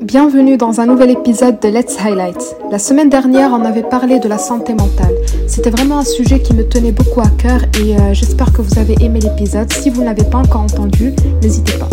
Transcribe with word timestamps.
Bienvenue 0.00 0.56
dans 0.56 0.80
un 0.80 0.86
nouvel 0.86 1.10
épisode 1.10 1.60
de 1.60 1.68
Let's 1.68 1.96
Highlight. 1.98 2.56
La 2.70 2.78
semaine 2.78 3.08
dernière, 3.08 3.50
on 3.52 3.64
avait 3.64 3.82
parlé 3.82 4.18
de 4.18 4.28
la 4.28 4.36
santé 4.36 4.74
mentale. 4.74 5.14
C'était 5.46 5.70
vraiment 5.70 5.98
un 5.98 6.04
sujet 6.04 6.42
qui 6.42 6.54
me 6.54 6.68
tenait 6.68 6.92
beaucoup 6.92 7.20
à 7.20 7.28
cœur 7.28 7.62
et 7.80 7.96
euh, 7.96 8.12
j'espère 8.12 8.52
que 8.52 8.62
vous 8.62 8.78
avez 8.78 8.96
aimé 9.00 9.20
l'épisode. 9.20 9.72
Si 9.72 9.90
vous 9.90 10.00
ne 10.00 10.06
l'avez 10.06 10.24
pas 10.24 10.38
encore 10.38 10.62
entendu, 10.62 11.14
n'hésitez 11.40 11.78
pas. 11.78 11.88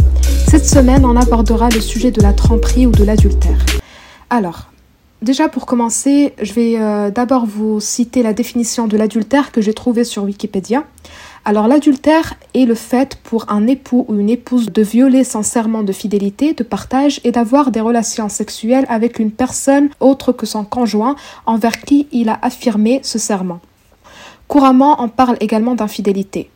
Cette 0.49 0.65
semaine, 0.65 1.05
on 1.05 1.15
abordera 1.15 1.69
le 1.69 1.81
sujet 1.81 2.11
de 2.11 2.21
la 2.21 2.33
tromperie 2.33 2.87
ou 2.87 2.91
de 2.91 3.03
l'adultère. 3.03 3.63
Alors, 4.29 4.71
déjà 5.21 5.47
pour 5.47 5.65
commencer, 5.65 6.33
je 6.41 6.53
vais 6.53 6.75
euh, 6.77 7.11
d'abord 7.11 7.45
vous 7.45 7.79
citer 7.79 8.23
la 8.23 8.33
définition 8.33 8.87
de 8.87 8.97
l'adultère 8.97 9.51
que 9.51 9.61
j'ai 9.61 9.73
trouvée 9.73 10.03
sur 10.03 10.23
Wikipédia. 10.23 10.83
Alors 11.49 11.67
l'adultère 11.67 12.35
est 12.53 12.65
le 12.65 12.75
fait 12.75 13.15
pour 13.23 13.45
un 13.51 13.65
époux 13.65 14.05
ou 14.07 14.19
une 14.19 14.29
épouse 14.29 14.67
de 14.71 14.83
violer 14.83 15.23
son 15.23 15.41
serment 15.41 15.81
de 15.81 15.91
fidélité, 15.91 16.53
de 16.53 16.61
partage 16.61 17.19
et 17.23 17.31
d'avoir 17.31 17.71
des 17.71 17.81
relations 17.81 18.29
sexuelles 18.29 18.85
avec 18.87 19.17
une 19.17 19.31
personne 19.31 19.89
autre 19.99 20.31
que 20.31 20.45
son 20.45 20.63
conjoint 20.63 21.15
envers 21.47 21.81
qui 21.81 22.07
il 22.11 22.29
a 22.29 22.37
affirmé 22.43 22.99
ce 23.01 23.17
serment. 23.17 23.61
Couramment, 24.47 25.01
on 25.01 25.09
parle 25.09 25.37
également 25.39 25.73
d'infidélité. 25.73 26.51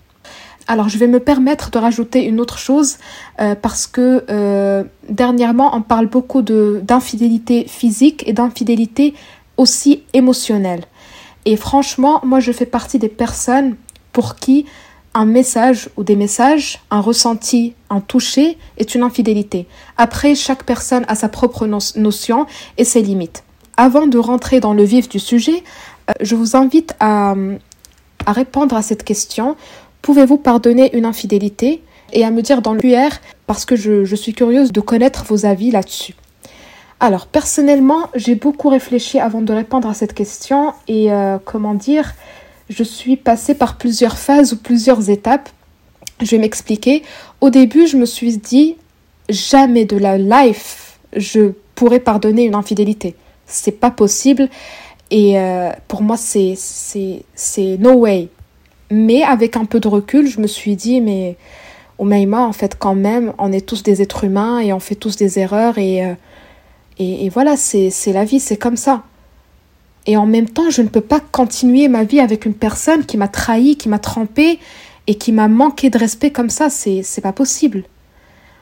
Alors 0.67 0.90
je 0.90 1.00
vais 1.00 1.08
me 1.08 1.20
permettre 1.20 1.72
de 1.72 1.80
rajouter 1.80 2.23
une 2.25 2.39
autre 2.39 2.59
chose 2.59 2.98
euh, 3.41 3.55
parce 3.55 3.88
que 3.88 4.23
euh, 4.30 4.84
dernièrement 5.09 5.75
on 5.75 5.81
parle 5.81 6.05
beaucoup 6.05 6.44
d'infidélité 6.44 7.66
physique 7.67 8.28
et 8.28 8.34
d'infidélité 8.34 9.16
aussi 9.58 10.03
émotionnelle. 10.14 10.84
Et 11.45 11.55
franchement, 11.55 12.22
moi 12.23 12.39
je 12.39 12.52
fais 12.52 12.67
partie 12.67 13.00
des 13.00 13.09
personnes 13.09 13.75
pour 14.14 14.36
qui 14.36 14.66
un 15.13 15.26
message 15.26 15.90
ou 15.98 16.03
des 16.03 16.16
messages, 16.16 16.80
un 16.90 16.99
ressenti, 16.99 17.76
un 17.90 17.99
toucher 17.99 18.58
est 18.77 18.95
une 18.95 19.03
infidélité. 19.03 19.67
Après, 19.98 20.36
chaque 20.36 20.63
personne 20.63 21.05
a 21.08 21.16
sa 21.16 21.30
propre 21.30 21.67
notion 21.67 22.45
et 22.77 22.84
ses 22.84 23.02
limites. 23.02 23.44
Avant 23.77 24.08
de 24.08 24.17
rentrer 24.17 24.59
dans 24.59 24.73
le 24.73 24.84
vif 24.84 25.09
du 25.09 25.19
sujet, 25.19 25.64
euh, 26.09 26.14
je 26.22 26.36
vous 26.36 26.56
invite 26.56 26.95
à, 27.00 27.36
répondre 28.28 28.75
à 28.75 28.81
cette 28.81 29.03
question. 29.03 29.56
Pouvez-vous 30.02 30.38
pardonner 30.38 30.95
une 30.95 31.06
infidélité 31.06 31.81
Et 32.11 32.23
à 32.23 32.31
me 32.31 32.41
dire 32.41 32.61
dans 32.61 32.73
le 32.73 32.80
QR 32.80 33.09
parce 33.47 33.66
que 33.66 33.75
je, 33.75 34.06
je 34.06 34.16
suis 34.16 34.34
curieuse 34.34 34.72
de 34.72 34.81
connaître 34.81 35.25
vos 35.25 35.45
avis 35.45 35.72
là-dessus. 35.72 36.16
Alors, 37.00 37.28
personnellement, 37.28 38.08
j'ai 38.16 38.36
beaucoup 38.36 38.69
réfléchi 38.69 39.19
avant 39.19 39.41
de 39.41 39.52
répondre 39.52 39.89
à 39.89 39.94
cette 39.94 40.14
question 40.14 40.73
et 40.88 41.11
euh, 41.11 41.38
comment 41.44 41.73
dire, 41.73 42.14
je 42.69 42.83
suis 42.83 43.17
passée 43.17 43.53
par 43.53 43.78
plusieurs 43.78 44.17
phases 44.17 44.53
ou 44.53 44.58
plusieurs 44.58 45.09
étapes. 45.09 45.50
Je 46.22 46.31
vais 46.31 46.38
m'expliquer. 46.38 47.03
Au 47.42 47.50
début, 47.50 47.88
je 47.88 47.97
me 47.97 48.06
suis 48.06 48.38
dit, 48.38 48.78
jamais 49.30 49.86
de 49.86 49.97
la 49.97 50.17
life, 50.17 51.00
je 51.16 51.52
pourrais 51.75 52.00
pardonner 52.00 52.44
une 52.45 52.56
infidélité. 52.56 53.16
C'est 53.45 53.80
pas 53.80 53.91
possible. 53.91 54.50
Et 55.11 55.39
euh, 55.39 55.72
pour 55.88 56.02
moi, 56.02 56.17
c'est, 56.17 56.56
no 57.80 57.94
way. 57.94 58.30
Mais 58.89 59.23
avec 59.23 59.58
un 59.58 59.66
peu 59.66 59.80
de 59.80 59.88
recul, 59.88 60.28
je 60.28 60.39
me 60.39 60.47
suis 60.47 60.75
dit, 60.75 61.02
mais 61.02 61.36
Omeima, 61.97 62.41
en 62.41 62.53
fait, 62.53 62.78
quand 62.78 62.95
même, 62.95 63.34
on 63.38 63.52
est 63.52 63.66
tous 63.66 63.84
des 63.84 64.02
êtres 64.02 64.23
humains 64.23 64.59
et 64.59 64.72
on 64.72 64.80
fait 64.80 64.95
tous 64.95 65.16
des 65.16 65.39
erreurs. 65.39 65.78
Et, 65.78 66.06
euh, 66.06 66.14
et, 67.00 67.25
et 67.25 67.30
voilà, 67.30 67.58
c'est 67.58 67.91
la 68.14 68.23
vie, 68.23 68.39
c'est 68.39 68.58
comme 68.58 68.78
ça. 68.78 69.03
Et 70.06 70.18
en 70.18 70.26
même 70.26 70.50
temps, 70.50 70.70
je 70.70 70.82
ne 70.82 70.90
peux 70.90 71.02
pas 71.02 71.20
continuer 71.20 71.88
ma 71.88 72.04
vie 72.04 72.20
avec 72.20 72.46
une 72.46 72.54
personne 72.54 73.06
qui 73.06 73.18
m'a 73.18 73.28
trahi, 73.28 73.78
qui 73.78 73.90
m'a 73.90 74.00
trompé 74.00 74.59
et 75.08 75.16
qui 75.16 75.32
m'a 75.32 75.48
manqué 75.48 75.90
de 75.90 75.98
respect 75.98 76.32
comme 76.32 76.50
ça. 76.50 76.70
C'est, 76.70 77.04
c'est 77.04 77.22
pas 77.22 77.32
possible. 77.32 77.84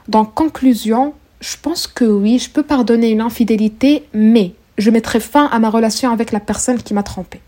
Donc, 0.08 0.34
conclusion, 0.34 1.14
je 1.40 1.56
pense 1.62 1.88
que 1.88 2.06
oui, 2.06 2.38
je 2.38 2.50
peux 2.50 2.64
pardonner 2.64 3.10
une 3.10 3.22
infidélité, 3.22 4.04
mais 4.14 4.54
je 4.78 4.92
mettrai 4.92 5.20
fin 5.20 5.46
à 5.46 5.60
ma 5.60 5.70
relation 5.70 6.12
avec 6.12 6.32
la 6.32 6.40
personne 6.40 6.82
qui 6.82 6.94
m'a 6.94 7.04
trompé. 7.04 7.42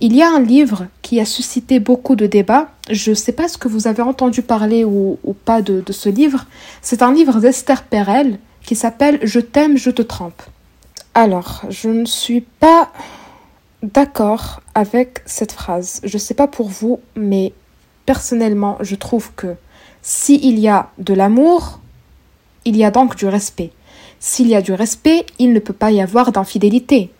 Il 0.00 0.14
y 0.14 0.22
a 0.22 0.30
un 0.30 0.40
livre 0.40 0.86
qui 1.02 1.18
a 1.20 1.24
suscité 1.24 1.80
beaucoup 1.80 2.14
de 2.14 2.26
débats. 2.26 2.68
Je 2.88 3.10
ne 3.10 3.14
sais 3.16 3.32
pas 3.32 3.48
ce 3.48 3.58
que 3.58 3.66
vous 3.66 3.88
avez 3.88 4.02
entendu 4.02 4.42
parler 4.42 4.84
ou, 4.84 5.18
ou 5.24 5.32
pas 5.32 5.60
de, 5.60 5.80
de 5.80 5.92
ce 5.92 6.08
livre. 6.08 6.46
C'est 6.82 7.02
un 7.02 7.12
livre 7.12 7.40
d'Esther 7.40 7.82
Perel 7.82 8.38
qui 8.62 8.76
s'appelle 8.76 9.18
Je 9.22 9.40
t'aime, 9.40 9.76
je 9.76 9.90
te 9.90 10.02
trompe. 10.02 10.40
Alors, 11.20 11.62
je 11.68 11.88
ne 11.88 12.04
suis 12.04 12.42
pas 12.42 12.92
d'accord 13.82 14.60
avec 14.76 15.20
cette 15.26 15.50
phrase. 15.50 16.00
Je 16.04 16.14
ne 16.14 16.20
sais 16.20 16.34
pas 16.34 16.46
pour 16.46 16.68
vous, 16.68 17.00
mais 17.16 17.52
personnellement, 18.06 18.78
je 18.82 18.94
trouve 18.94 19.32
que 19.34 19.56
s'il 20.00 20.60
y 20.60 20.68
a 20.68 20.90
de 20.98 21.14
l'amour, 21.14 21.80
il 22.64 22.76
y 22.76 22.84
a 22.84 22.92
donc 22.92 23.16
du 23.16 23.26
respect. 23.26 23.72
S'il 24.20 24.46
y 24.46 24.54
a 24.54 24.62
du 24.62 24.72
respect, 24.72 25.26
il 25.40 25.52
ne 25.52 25.58
peut 25.58 25.72
pas 25.72 25.90
y 25.90 26.00
avoir 26.00 26.30
d'infidélité. 26.30 27.10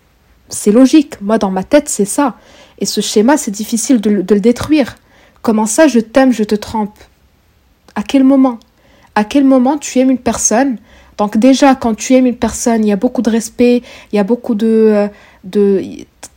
C'est 0.48 0.70
logique, 0.70 1.20
moi 1.20 1.38
dans 1.38 1.50
ma 1.50 1.64
tête 1.64 1.88
c'est 1.88 2.04
ça. 2.04 2.36
Et 2.78 2.86
ce 2.86 3.00
schéma, 3.00 3.36
c'est 3.36 3.50
difficile 3.50 4.00
de, 4.00 4.10
le 4.10 4.40
détruire. 4.40 4.94
Comment 5.42 5.66
ça, 5.66 5.88
je 5.88 5.98
t'aime, 5.98 6.30
je 6.30 6.44
te 6.44 6.54
trompe? 6.54 6.96
À 7.96 8.04
quel 8.04 8.22
moment? 8.22 8.60
À 9.16 9.24
quel 9.24 9.42
moment 9.42 9.76
tu 9.76 9.98
aimes 9.98 10.10
une 10.10 10.18
personne 10.18 10.78
donc 11.18 11.36
déjà, 11.36 11.74
quand 11.74 11.94
tu 11.94 12.14
aimes 12.14 12.26
une 12.26 12.36
personne, 12.36 12.84
il 12.84 12.88
y 12.88 12.92
a 12.92 12.96
beaucoup 12.96 13.22
de 13.22 13.30
respect, 13.30 13.82
il 14.12 14.16
y 14.16 14.18
a 14.18 14.24
beaucoup 14.24 14.54
de... 14.54 14.66
Euh, 14.66 15.08
de 15.44 15.82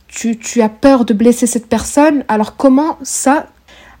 tu, 0.08 0.36
tu 0.36 0.60
as 0.60 0.68
peur 0.68 1.06
de 1.06 1.14
blesser 1.14 1.46
cette 1.46 1.68
personne. 1.68 2.24
Alors 2.28 2.56
comment 2.56 2.98
ça 3.02 3.46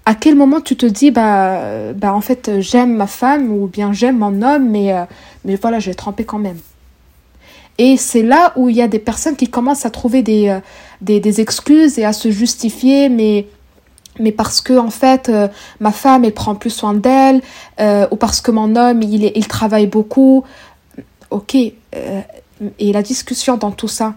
à 0.04 0.14
quel 0.14 0.34
moment 0.34 0.60
tu 0.60 0.76
te 0.76 0.84
dis 0.84 1.10
bah 1.12 1.92
bah 1.94 2.12
en 2.12 2.20
fait 2.20 2.60
j'aime 2.60 2.94
ma 2.96 3.06
femme 3.06 3.50
ou 3.50 3.68
bien 3.68 3.92
j'aime 3.92 4.18
mon 4.18 4.42
homme 4.42 4.68
mais 4.68 4.92
euh, 4.92 5.04
mais 5.44 5.54
voilà 5.54 5.78
je 5.78 5.90
vais 5.90 5.94
tremper 5.94 6.24
quand 6.24 6.40
même 6.40 6.58
et 7.78 7.96
c'est 7.96 8.24
là 8.24 8.52
où 8.56 8.68
il 8.68 8.74
y 8.74 8.82
a 8.82 8.88
des 8.88 8.98
personnes 8.98 9.36
qui 9.36 9.48
commencent 9.48 9.86
à 9.86 9.90
trouver 9.90 10.22
des, 10.22 10.48
euh, 10.48 10.58
des, 11.02 11.20
des, 11.20 11.40
excuses 11.40 12.00
et 12.00 12.04
à 12.04 12.12
se 12.12 12.32
justifier 12.32 13.08
mais 13.08 13.46
mais 14.18 14.32
parce 14.32 14.60
que 14.60 14.76
en 14.76 14.90
fait 14.90 15.30
ma 15.78 15.92
femme 15.92 16.24
elle 16.24 16.34
prend 16.34 16.56
plus 16.56 16.70
soin 16.70 16.94
d'elle 16.94 17.40
ou 17.78 18.16
parce 18.16 18.40
que 18.40 18.50
mon 18.50 18.74
homme 18.74 19.02
il, 19.02 19.30
il 19.34 19.46
travaille 19.46 19.86
beaucoup 19.86 20.42
ok, 21.32 21.56
euh, 21.56 22.20
et 22.78 22.92
la 22.92 23.02
discussion 23.02 23.56
dans 23.56 23.70
tout 23.70 23.88
ça, 23.88 24.14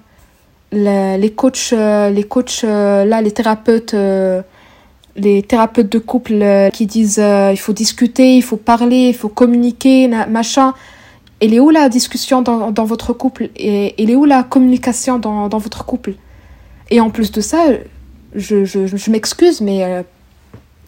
les, 0.72 1.34
coachs, 1.36 1.72
euh, 1.74 2.10
les 2.10 2.24
coachs 2.24 2.64
euh, 2.64 3.06
là, 3.06 3.22
les 3.22 3.32
thérapeutes, 3.32 3.96
les 5.16 5.44
thérapeutes 5.44 5.90
de 5.90 6.00
couple 6.00 6.70
qui 6.74 6.86
disent 6.86 7.22
il 7.22 7.58
faut 7.58 7.74
discuter, 7.74 8.36
il 8.36 8.44
faut 8.44 8.58
parler, 8.58 9.10
il 9.10 9.16
faut 9.16 9.30
communiquer, 9.30 10.08
machin. 10.30 10.74
Elle 11.42 11.54
est 11.54 11.60
où 11.60 11.70
la 11.70 11.90
discussion 11.90 12.42
dans, 12.42 12.72
dans 12.72 12.86
votre 12.86 13.12
couple 13.14 13.50
et 13.56 14.02
elle 14.02 14.10
est 14.10 14.16
où 14.16 14.26
la 14.26 14.44
communication 14.44 15.20
dans, 15.20 15.50
dans 15.50 15.58
votre 15.58 15.86
couple? 15.86 16.14
Et 16.92 17.02
en 17.02 17.10
plus 17.10 17.32
de 17.32 17.42
ça, 17.42 17.66
je, 18.34 18.64
je, 18.64 18.88
je 18.88 19.12
m'excuse, 19.12 19.60
mais 19.60 20.04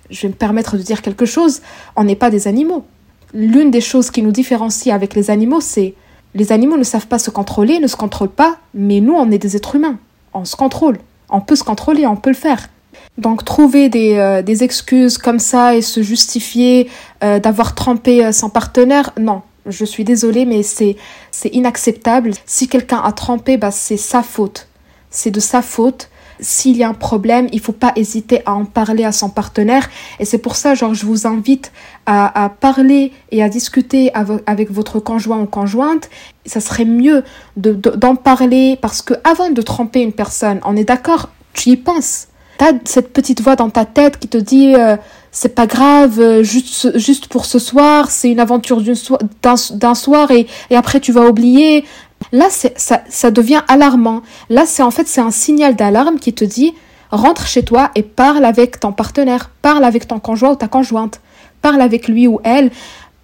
je 0.09 0.21
vais 0.21 0.29
me 0.29 0.33
permettre 0.33 0.77
de 0.77 0.81
dire 0.81 1.01
quelque 1.01 1.25
chose. 1.25 1.61
On 1.95 2.03
n'est 2.03 2.15
pas 2.15 2.29
des 2.29 2.47
animaux. 2.47 2.85
L'une 3.33 3.71
des 3.71 3.81
choses 3.81 4.09
qui 4.09 4.21
nous 4.21 4.31
différencie 4.31 4.93
avec 4.93 5.15
les 5.15 5.29
animaux, 5.29 5.59
c'est 5.59 5.95
les 6.37 6.51
animaux 6.51 6.77
ne 6.77 6.83
savent 6.83 7.07
pas 7.07 7.17
se 7.17 7.31
contrôler, 7.31 7.79
ne 7.79 7.87
se 7.87 7.95
contrôlent 7.95 8.29
pas, 8.29 8.57
mais 8.75 8.99
nous, 8.99 9.13
on 9.13 9.31
est 9.31 9.39
des 9.39 9.55
êtres 9.55 9.75
humains. 9.75 9.97
On 10.33 10.45
se 10.45 10.55
contrôle. 10.55 10.99
On 11.29 11.41
peut 11.41 11.55
se 11.55 11.63
contrôler, 11.63 12.05
on 12.05 12.15
peut 12.15 12.29
le 12.29 12.35
faire. 12.35 12.69
Donc 13.17 13.43
trouver 13.43 13.89
des, 13.89 14.17
euh, 14.17 14.43
excuses 14.45 15.17
comme 15.17 15.39
ça 15.39 15.75
et 15.75 15.81
se 15.81 16.03
justifier 16.03 16.89
euh, 17.23 17.39
d'avoir 17.39 17.73
trompé 17.73 18.23
euh, 18.23 18.31
son 18.31 18.49
partenaire, 18.49 19.11
non. 19.19 19.41
Je 19.65 19.83
suis 19.83 20.05
désolée, 20.05 20.45
mais 20.45 20.63
c'est 20.63 20.95
c'est 21.31 21.49
inacceptable. 21.49 22.31
Si 22.45 22.69
quelqu'un 22.69 23.01
a 23.03 23.11
trompé, 23.11 23.57
bah, 23.57 23.71
c'est 23.71 23.97
sa 23.97 24.21
faute. 24.23 24.67
C'est 25.09 25.31
de 25.31 25.41
sa 25.41 25.61
faute 25.61 26.09
s'il 26.39 26.77
y 26.77 26.83
a 26.83 26.89
un 26.89 26.93
problème, 26.93 27.47
il 27.51 27.59
faut 27.59 27.71
pas 27.71 27.93
hésiter 27.95 28.41
à 28.45 28.53
en 28.53 28.65
parler 28.65 29.03
à 29.03 29.11
son 29.11 29.29
partenaire. 29.29 29.89
Et 30.19 30.25
c'est 30.25 30.37
pour 30.37 30.55
ça, 30.55 30.75
genre, 30.75 30.93
je 30.93 31.05
vous 31.05 31.27
invite 31.27 31.71
à, 32.05 32.51
parler 32.61 33.11
et 33.31 33.43
à 33.43 33.49
discuter 33.49 34.11
avec, 34.13 34.71
votre 34.71 34.99
conjoint 34.99 35.39
ou 35.39 35.45
conjointe. 35.45 36.09
Ça 36.45 36.59
serait 36.59 36.85
mieux 36.85 37.23
d'en 37.57 37.71
de, 37.71 37.89
d'en 37.95 38.15
parler 38.15 38.77
parce 38.81 39.01
que 39.01 39.13
avant 39.23 39.49
de 39.49 39.61
tromper 39.61 40.01
une 40.01 40.13
personne, 40.13 40.59
on 40.63 40.75
est 40.75 40.85
d'accord, 40.85 41.29
tu 41.53 41.69
y 41.69 41.77
penses. 41.77 42.27
T'as 42.57 42.71
cette 42.85 43.13
petite 43.13 43.41
voix 43.41 43.55
dans 43.55 43.69
ta 43.69 43.85
tête 43.85 44.17
qui 44.17 44.27
te 44.27 44.37
dit 44.37 44.73
euh, 44.73 44.97
c'est 45.31 45.53
pas 45.53 45.67
grave, 45.67 46.19
euh, 46.19 46.41
juste, 46.41 46.97
juste 46.97 47.27
pour 47.27 47.45
ce 47.45 47.59
soir, 47.59 48.09
c'est 48.09 48.31
une 48.31 48.39
aventure 48.39 48.81
d'un 48.81 48.95
so 48.95 49.93
soir 49.93 50.31
et 50.31 50.47
après 50.71 50.99
tu 50.99 51.11
vas 51.11 51.27
oublier. 51.27 51.85
Là, 52.31 52.47
ça, 52.49 53.31
devient 53.31 53.61
alarmant. 53.67 54.21
Là, 54.49 54.65
c'est 54.65 54.83
en 54.83 54.91
fait 54.91 55.07
c'est 55.07 55.21
un 55.21 55.31
signal 55.31 55.75
d'alarme 55.75 56.19
qui 56.19 56.33
te 56.33 56.43
dit 56.43 56.73
rentre 57.09 57.47
chez 57.47 57.63
toi 57.63 57.91
et 57.95 58.03
parle 58.03 58.43
avec 58.43 58.79
ton 58.79 58.91
partenaire, 58.91 59.49
parle 59.61 59.85
avec 59.85 60.07
ton 60.07 60.19
conjoint 60.19 60.51
ou 60.51 60.55
ta 60.55 60.67
conjointe, 60.67 61.21
parle 61.61 61.81
avec 61.81 62.07
lui 62.07 62.27
ou 62.27 62.39
elle 62.43 62.69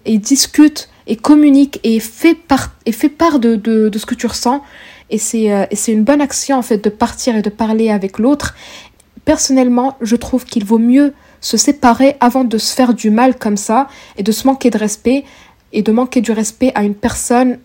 et 0.06 0.18
discute 0.18 0.88
et 1.06 1.16
communique 1.16 1.80
et 1.82 2.00
fais 2.00 2.34
part, 2.34 2.72
et 2.86 2.92
fais 2.92 3.10
part 3.10 3.38
de, 3.38 3.90
ce 3.94 4.06
que 4.06 4.14
tu 4.14 4.26
ressens. 4.26 4.62
Et 5.10 5.18
c'est 5.18 5.52
euh, 5.52 5.66
une 5.88 6.02
bonne 6.02 6.22
action 6.22 6.56
en 6.56 6.62
fait 6.62 6.78
de 6.78 6.88
partir 6.88 7.36
et 7.36 7.42
de 7.42 7.50
parler 7.50 7.90
avec 7.90 8.18
l'autre. 8.18 8.54
Personnellement, 9.24 9.96
je 10.00 10.16
trouve 10.16 10.44
qu'il 10.44 10.64
vaut 10.64 10.78
mieux 10.78 11.12
se 11.40 11.56
séparer 11.58 12.16
avant 12.20 12.44
de 12.44 12.56
se 12.56 12.74
faire 12.74 12.94
du 12.94 13.10
mal 13.10 13.38
comme 13.38 13.58
ça 13.58 13.88
et 14.16 14.22
de 14.22 14.32
se 14.32 14.46
manquer 14.46 14.70
de 14.70 14.78
respect 14.78 15.24
et 15.72 15.82
de 15.82 15.92
manquer 15.92 16.22
du 16.22 16.32
respect 16.32 16.72
à 16.74 16.84
une 16.84 16.94
personne 16.94 17.58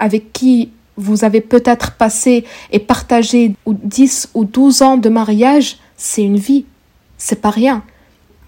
avec 0.00 0.32
qui 0.32 0.70
vous 0.96 1.24
avez 1.24 1.40
peut-être 1.40 1.92
passé 1.92 2.44
et 2.72 2.78
partagé 2.78 3.54
10 3.66 4.30
ou 4.34 4.44
12 4.44 4.82
ans 4.82 4.96
de 4.96 5.08
mariage, 5.08 5.78
c'est 5.96 6.22
une 6.22 6.36
vie. 6.36 6.66
C'est 7.16 7.40
pas 7.40 7.50
rien. 7.50 7.82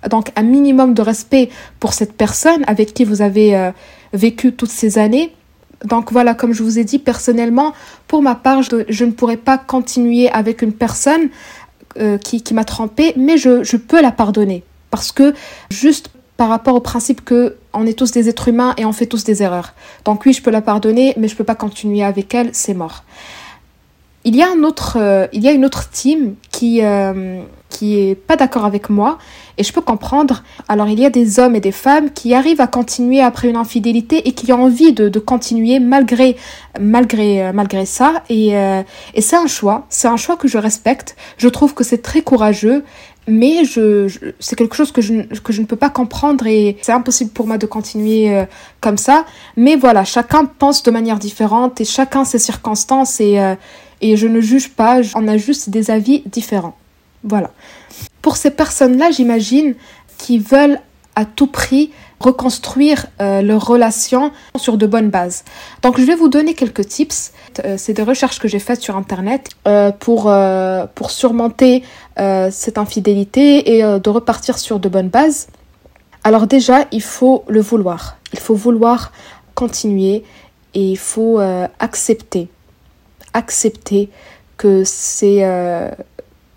Donc 0.09 0.33
un 0.37 0.43
minimum 0.43 0.95
de 0.95 1.03
respect 1.03 1.51
pour 1.79 1.93
cette 1.93 2.15
personne 2.15 2.65
avec 2.67 2.93
qui 2.93 3.05
vous 3.05 3.23
avez 3.23 3.57
euh, 3.57 3.71
vécu 4.13 4.53
toutes 4.53 4.71
ces 4.71 4.99
années. 4.99 5.35
Donc 5.85 6.13
voilà, 6.13 6.35
comme 6.35 6.53
je 6.53 6.63
vous 6.63 6.79
ai 6.79 6.85
dit, 6.85 6.99
personnellement, 6.99 7.73
pour 8.07 8.23
ma 8.23 8.35
part, 8.35 8.63
je, 8.63 9.05
ne 9.05 9.11
pourrais 9.11 9.37
pas 9.37 9.59
continuer 9.59 10.29
avec 10.31 10.63
une 10.63 10.73
personne 10.73 11.29
euh, 11.99 12.19
qui, 12.19 12.43
m'a 12.55 12.65
trompé, 12.65 13.13
mais 13.17 13.37
je, 13.37 13.65
je 13.65 13.77
peux 13.77 14.01
la 14.01 14.13
pardonner. 14.13 14.63
Parce 14.91 15.11
que 15.11 15.35
juste 15.71 16.11
par 16.43 16.49
rapport 16.49 16.75
au 16.75 16.81
principe 16.81 17.25
que 17.25 17.55
on 17.73 17.87
est 17.87 17.97
tous 17.97 18.11
des 18.11 18.29
êtres 18.29 18.49
humains 18.49 18.75
et 18.77 18.85
on 18.85 18.93
fait 18.93 19.07
tous 19.07 19.23
des 19.23 19.45
erreurs. 19.45 19.75
Donc 20.05 20.27
oui, 20.27 20.33
je 20.33 20.43
peux 20.43 20.51
la 20.51 20.61
pardonner, 20.61 21.15
mais 21.17 21.29
je 21.29 21.37
peux 21.37 21.45
pas 21.45 21.55
continuer 21.55 22.03
avec 22.03 22.35
elle, 22.35 22.51
c'est 22.53 22.75
mort. 22.75 23.05
Il 24.25 24.35
y 24.35 24.43
a 24.43 24.49
un 24.51 24.65
autre, 24.65 24.97
euh, 25.01 25.29
il 25.33 25.41
y 25.45 25.47
a 25.47 25.53
une 25.53 25.65
autre 25.65 25.89
team 25.91 26.35
qui 26.51 26.83
euh, 26.83 27.43
qui 27.73 27.99
est 27.99 28.15
pas 28.15 28.37
d'accord 28.37 28.65
avec 28.65 28.91
moi 28.91 29.19
et 29.59 29.65
je 29.65 29.73
peux 29.73 29.81
comprendre. 29.81 30.43
Alors 30.69 30.89
il 30.89 31.01
y 31.01 31.07
a 31.07 31.11
des 31.11 31.41
hommes 31.41 31.57
et 31.57 31.61
des 31.61 31.73
femmes 31.73 32.11
qui 32.11 32.35
arrivent 32.35 32.61
à 32.61 32.67
continuer 32.67 33.21
après 33.21 33.49
une 33.49 33.57
infidélité 33.57 34.29
et 34.29 34.33
qui 34.33 34.53
ont 34.53 34.65
envie 34.65 34.93
de, 34.93 35.19
continuer 35.19 35.79
malgré 35.79 36.37
malgré 36.81 37.45
euh, 37.45 37.53
malgré 37.53 37.85
ça 37.87 38.23
et 38.29 38.53
et 39.15 39.21
c'est 39.21 39.37
un 39.37 39.47
choix, 39.47 39.87
c'est 39.89 40.09
un 40.09 40.17
choix 40.17 40.37
que 40.37 40.49
je 40.49 40.59
respecte. 40.59 41.17
Je 41.37 41.49
trouve 41.49 41.75
que 41.75 41.85
c'est 41.85 42.03
très 42.03 42.23
courageux 42.23 42.85
mais 43.27 43.65
je, 43.65 44.33
c'est 44.41 44.57
quelque 44.57 44.75
chose 44.75 44.93
que 44.93 45.01
je, 45.01 45.23
que 45.41 45.53
je 45.53 45.61
ne 45.61 45.67
peux 45.67 45.77
pas 45.77 45.91
comprendre 45.91 46.47
et 46.47 46.77
c'est 46.83 46.93
impossible 46.93 47.31
pour 47.31 47.47
moi 47.47 47.59
de 47.59 47.67
continuer 47.67 48.35
euh, 48.35 48.45
comme 48.81 48.99
ça. 48.99 49.25
Mais 49.57 49.77
voilà, 49.77 50.05
chacun 50.05 50.45
pense 50.45 50.83
de 50.83 50.91
manière 50.91 51.19
différente 51.19 51.81
et 51.81 51.85
chacun 51.85 52.25
ses 52.25 52.39
circonstances 52.39 53.21
et, 53.21 53.39
euh, 53.39 53.55
et 54.01 54.17
je 54.17 54.27
ne 54.27 54.41
juge 54.41 54.71
pas, 54.71 55.01
on 55.15 55.29
a 55.29 55.37
juste 55.37 55.71
des 55.71 55.91
avis 55.91 56.23
différents. 56.27 56.77
Voilà. 57.25 57.51
Pour 58.21 58.37
ces 58.37 58.51
personnes-là, 58.51 59.11
j'imagine, 59.11 59.75
qui 60.19 60.39
veulent 60.39 60.79
à 61.15 61.25
tout 61.25 61.47
prix 61.47 61.91
reconstruire 62.21 63.07
euh, 63.21 63.43
leur 63.43 63.67
relation 63.67 64.31
sur 64.57 64.79
de 64.79 64.87
bonnes 64.87 65.11
bases. 65.11 65.45
Donc 65.83 65.99
je 65.99 66.05
vais 66.05 66.15
vous 66.15 66.29
donner 66.29 66.55
quelques 66.55 66.87
tips. 66.87 67.33
Euh, 67.65 67.75
c'est 67.77 67.93
des 67.93 68.03
recherches 68.03 68.39
que 68.39 68.49
j'ai 68.49 68.61
faites 68.61 68.81
sur 68.81 68.97
internet 68.97 69.49
euh, 69.67 69.91
pour, 69.91 70.33
pour 70.95 71.11
surmonter 71.11 71.83
cette 72.51 72.79
infidélité 72.79 73.77
et 73.77 73.83
de 73.83 74.11
repartir 74.11 74.59
sur 74.59 74.79
de 74.79 74.89
bonnes 74.89 75.09
bases. 75.09 75.49
Alors 76.25 76.47
déjà, 76.47 76.85
il 76.93 77.03
faut 77.03 77.43
le 77.49 77.61
vouloir. 77.61 78.19
Il 78.33 78.39
faut 78.39 78.55
vouloir 78.55 79.13
continuer 79.55 80.23
et 80.75 80.91
il 80.91 80.99
faut 80.99 81.41
accepter. 81.81 82.49
Accepter 83.33 84.11
que 84.59 84.85
c'est 84.85 85.43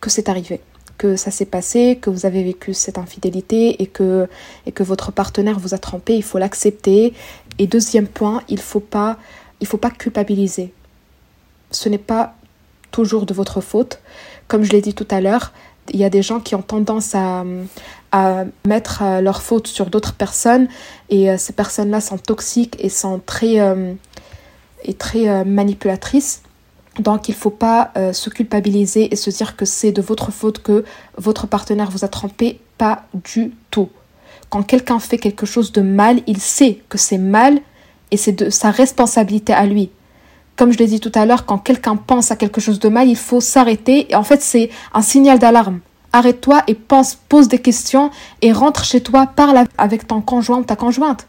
que 0.06 0.12
c'est 0.12 0.30
arrivé 0.30 0.62
que 0.98 1.16
ça 1.16 1.32
s'est 1.32 1.46
passé, 1.46 1.98
que 2.02 2.10
vous 2.10 2.26
avez 2.26 2.44
vécu 2.44 2.74
cette 2.74 2.98
infidélité 2.98 3.82
et 3.82 3.88
que, 3.88 4.30
et 4.66 4.72
que 4.72 4.84
votre 4.84 5.12
partenaire 5.12 5.60
vous 5.60 5.74
a 5.74 5.78
trompé, 5.78 6.16
il 6.16 6.24
faut 6.24 6.38
l'accepter. 6.38 7.14
Et 7.60 7.68
deuxième 7.68 8.08
point, 8.08 8.44
il 8.48 8.60
faut 8.60 8.80
pas, 8.80 9.18
il 9.60 9.68
faut 9.68 9.78
pas 9.78 9.92
culpabiliser. 9.92 10.74
Ce 11.72 11.90
n'est 11.90 11.98
pas 11.98 12.36
toujours 12.92 13.26
de 13.26 13.34
votre 13.34 13.60
faute. 13.60 14.00
Comme 14.48 14.64
je 14.64 14.72
l'ai 14.72 14.82
dit 14.82 14.94
tout 14.94 15.08
à 15.12 15.20
l'heure, 15.20 15.52
il 15.90 16.00
y 16.00 16.06
a 16.06 16.10
des 16.10 16.22
gens 16.22 16.40
qui 16.40 16.56
ont 16.56 16.62
tendance 16.62 17.14
à, 17.14 17.44
à 18.12 18.46
mettre 18.66 19.04
euh, 19.04 19.22
leur 19.22 19.42
faute 19.42 19.68
sur 19.68 19.88
d'autres 19.88 20.14
personnes 20.14 20.68
et 21.10 21.30
euh, 21.30 21.38
ces 21.38 21.54
personnes-là 21.54 22.00
sont 22.00 22.18
toxiques 22.18 22.78
et 22.80 22.90
sont 22.90 23.20
très, 23.24 23.60
euh, 23.60 23.94
et 24.84 24.94
très 24.94 25.44
manipulatrices. 25.44 26.42
Donc 27.00 27.28
il 27.28 27.32
ne 27.32 27.38
faut 27.38 27.50
pas 27.50 27.92
euh, 27.98 28.14
se 28.14 28.30
culpabiliser 28.30 29.12
et 29.12 29.16
se 29.16 29.30
dire 29.30 29.56
que 29.56 29.66
c'est 29.66 29.92
de 29.92 30.02
votre 30.02 30.32
faute 30.32 30.60
que 30.60 30.86
votre 31.18 31.48
partenaire 31.48 31.92
vous 31.92 32.06
a 32.06 32.08
trompé. 32.08 32.60
Pas 32.78 33.04
du 33.14 33.54
tout. 33.72 33.90
Quand 34.50 34.64
quelqu'un 34.64 35.00
fait 35.00 35.18
quelque 35.18 35.46
chose 35.46 35.72
de 35.72 35.82
mal, 35.82 36.22
il 36.28 36.40
sait 36.40 36.82
que 36.90 36.98
c'est 36.98 37.18
mal 37.18 37.60
et 38.12 38.18
c'est 38.18 38.32
de 38.32 38.50
sa 38.50 38.72
responsabilité 38.72 39.54
à 39.54 39.66
lui. 39.66 39.90
Comme 40.56 40.72
je 40.72 40.78
l'ai 40.78 40.88
dit 40.88 41.02
tout 41.02 41.12
à 41.16 41.26
l'heure, 41.26 41.46
quand 41.46 41.58
quelqu'un 41.58 41.98
pense 41.98 42.32
à 42.32 42.38
quelque 42.38 42.62
chose 42.62 42.80
de 42.80 42.88
mal, 42.88 43.10
il 43.10 43.18
faut 43.18 43.42
s'arrêter. 43.42 44.10
Et 44.12 44.16
en 44.16 44.24
fait, 44.24 44.42
c'est 44.42 44.70
un 44.94 45.02
signal 45.02 45.40
d'alarme. 45.40 45.80
Arrête-toi 46.14 46.64
et 46.68 46.76
pense, 46.76 47.16
pose 47.16 47.50
des 47.50 47.60
questions 47.60 48.10
et 48.42 48.54
rentre 48.54 48.86
chez 48.86 49.02
toi, 49.02 49.26
parle 49.26 49.66
avec 49.78 50.08
ton 50.08 50.22
conjoint 50.22 50.60
ou 50.60 50.64
ta 50.64 50.78
conjointe 50.78 51.28